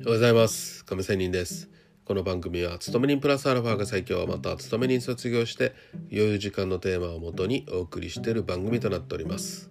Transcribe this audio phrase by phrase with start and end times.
[0.00, 0.82] おはようございます。
[0.86, 1.68] 亀仙人です。
[2.06, 5.74] この番組は勤め人プラスアルファが最強また勤め人卒業して
[6.10, 9.70] 余裕時間のテーマをもとにお送りしている番組となっております。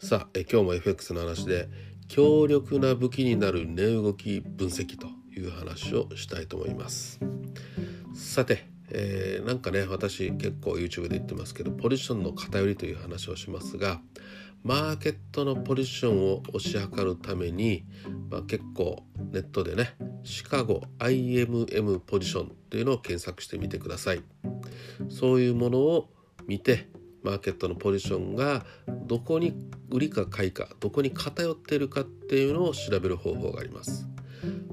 [0.00, 1.68] さあえ今日も FX の話で
[2.08, 7.20] 強力な武器になる値動き分析という話をしたいと思います。
[8.14, 14.00] さてえー、なんかね私結構 YouTube で言ってますけどポジションの偏りという話をしますが
[14.62, 17.84] マーケットのポジションを推し量るために、
[18.30, 19.02] まあ、結構
[19.32, 24.22] ネットでねシカゴ IMM ポジションというのを検索してみてください。
[25.08, 26.10] そういうものを
[26.46, 26.88] 見て
[27.24, 28.64] マーケットのポジションが
[29.06, 29.52] どこに
[29.90, 34.08] 売りか買いかどこに偏っているかっていうのを調べる方法があります。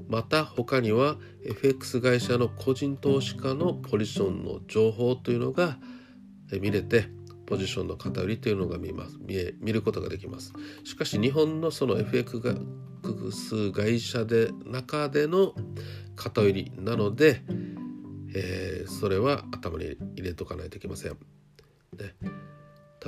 [0.08, 5.78] また他には FX 会社の個人投資家のポジションの情報というのが
[6.60, 7.08] 見れて
[7.50, 9.18] ポジションの偏りというのが見ます。
[9.20, 10.52] 見え見ることができます。
[10.84, 12.40] しかし日本のその FX
[13.72, 15.52] 会社で中での
[16.14, 17.42] 偏りなので、
[18.34, 21.18] えー、それは頭に入れとかないといけません、ね、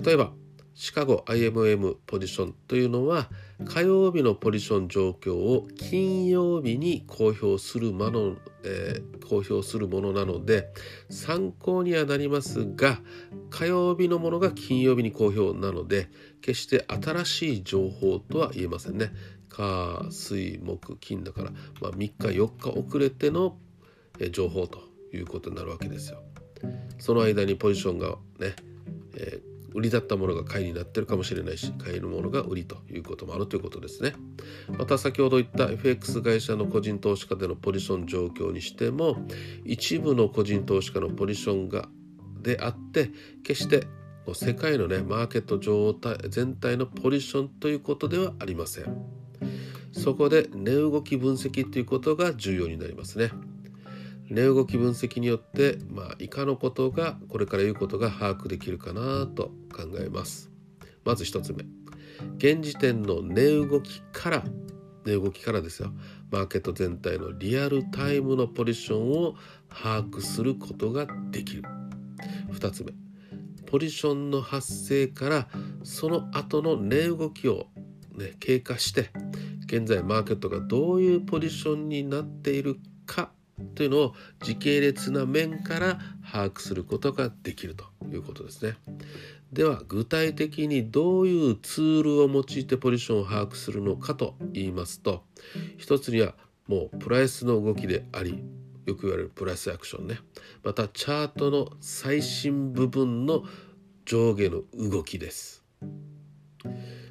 [0.05, 0.33] 例えば
[0.75, 3.29] シカゴ IMM ポジションというのは
[3.67, 10.69] 火曜日のポジション状況を金曜日に公表するもの、えー、公表するものなので
[11.11, 13.01] 参考にはなりますが
[13.51, 16.09] 火曜日のものが金曜日に公表なので
[16.41, 19.13] 決して新しい情報とは言えませんね。
[19.51, 21.51] 火水木金だから、
[21.83, 23.59] まあ、3日4日遅れての
[24.31, 24.81] 情報と
[25.13, 26.23] いうことになるわけですよ。
[26.99, 28.57] その間にポジションがね、
[29.15, 34.15] えー売りだったものが買いになってるかもしれないし買えるものが売りということもあるということですね。
[34.79, 39.17] また先ほど言った FX 会社の個人投資家でのポジション状況にしても
[39.65, 41.89] 一部の個人投資家のポジションが
[42.43, 43.11] であって
[43.45, 43.87] 決して
[44.35, 49.23] 世界のねマーケット状態全体のポジションということではありません。
[49.93, 53.31] そこで値動き分析ということが重要になりますね。
[54.31, 60.51] 値動き分析によって、まあ、以下のことがこれから言うことが把握できるかなと考えます。
[61.05, 61.65] まず1つ目。
[62.37, 64.45] 現時点の値動きから
[65.05, 65.93] 値動きからですよ。
[66.31, 69.35] マーケット全体のリアルタイムのポジションを
[69.69, 71.63] 把握することができる。
[72.53, 72.93] 2つ目。
[73.67, 75.49] ポジションの発生から
[75.83, 77.69] その後の値動きを、
[78.17, 79.11] ね、経過して
[79.65, 83.31] 現在マーケットがどういうポジションになっているか
[83.75, 85.99] というのを時系列な面から
[86.31, 88.77] 把握することができるということですね。
[89.53, 95.25] では具体的にどういうツールを用いてポジションを把握するのかと言いますと
[95.77, 96.35] 一つには
[96.67, 98.43] もうプライスの動きであり
[98.87, 100.19] よく言われるプライスアクションね
[100.65, 103.45] またチャートの最新部分の
[104.07, 105.63] 上下の動きです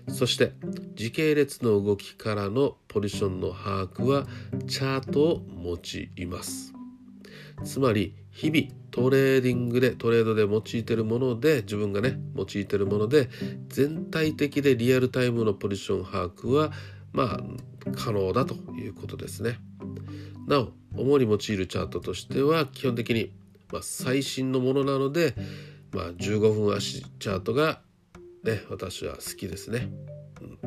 [0.08, 0.54] そして
[0.96, 4.28] 時系列の動きからのポジションの把握は
[4.68, 6.74] チャートを用います。
[7.64, 13.30] つまり日々トレーディングでトレードで用いているもので自分がね用いているもので
[13.70, 16.72] 全体的でリアルタイムのポジション把握は
[17.14, 17.40] まあ
[17.96, 19.60] 可能だということですね。
[20.48, 23.32] なお主に用いるチャートとしては基本的に、
[23.72, 25.36] まあ、最新のものなので、
[25.92, 27.80] まあ、15分足チャートが
[28.44, 29.90] ね私は好きですね、
[30.42, 30.60] うん、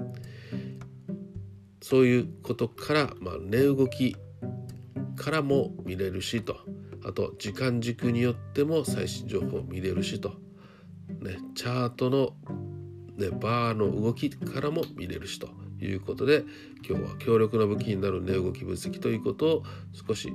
[1.80, 4.16] そういうことから、まあ、値動き
[5.16, 6.56] からも見れるしと。
[7.06, 10.30] あと時間軸によっても最新情報見れるしと、
[11.20, 12.34] ね、チャートの、
[13.18, 15.48] ね、バーの動きからも見れるしと
[15.80, 16.44] いうことで
[16.88, 19.62] 今日は強力な武器になる値動き分析ということを
[19.92, 20.32] 少し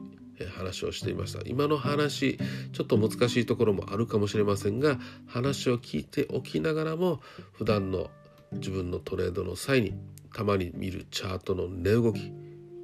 [0.48, 2.38] 話をしていました今の話
[2.72, 7.20] ちょっと難しいところもあるかもしれませんが話を聞いておきながらも
[7.54, 8.10] 普段の
[8.54, 9.94] 自分のトレードの際に
[10.34, 12.32] たまに見るチャートの値動き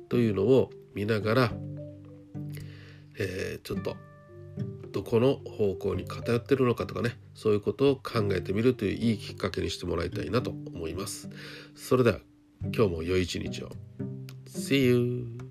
[0.09, 1.51] というのを見ながら、
[3.17, 3.95] えー、ちょっと
[4.91, 11.29] どこの方向に偏ってるのかとかねそういうことを考えてみるといういいきっかけにしてもらいたいなと思います。
[11.75, 12.19] それでは
[12.73, 13.71] 今日も良い一日を。
[14.47, 15.44] See you!